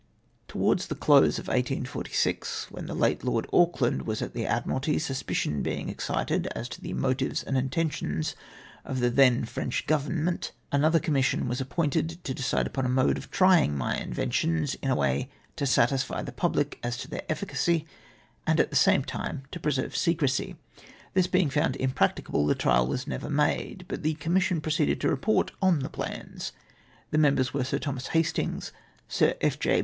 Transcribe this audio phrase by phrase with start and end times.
[0.47, 5.61] Towards the close of 1846, when the late Lord Auckland was at the Admiralty, suspicion
[5.61, 8.35] being ex cited as to the motives and intentions
[8.83, 13.29] of the then French government, another commission was appointed, to decide upon a mode of
[13.29, 17.85] trying my inventions in a way to satisfy the public as to their efficacy,
[18.47, 20.55] and at the same time to preserve secresy.
[21.13, 24.99] This being found im practicable, the trial was never made, but the com mission proceeded
[25.01, 26.53] to report on the plans.
[27.11, 28.71] The mem bers were Sn Thomas Hastings,
[29.07, 29.39] Sir J.
[29.41, 29.57] F.